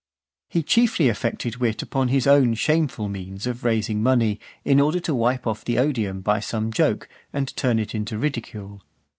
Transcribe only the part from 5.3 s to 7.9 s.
off the odium by some joke, and turn